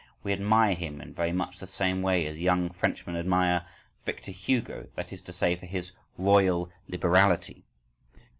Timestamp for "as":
2.25-2.39